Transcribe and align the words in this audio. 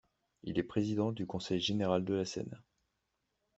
Il 0.41 0.57
est 0.57 0.63
président 0.63 1.11
du 1.11 1.27
conseil 1.27 1.59
général 1.59 2.03
de 2.03 2.15
la 2.15 2.25
Seine. 2.25 2.59